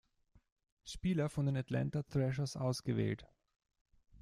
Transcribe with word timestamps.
Spieler 0.83 1.29
von 1.29 1.45
den 1.45 1.55
Atlanta 1.57 2.01
Thrashers 2.01 2.55
ausgewählt. 2.57 3.27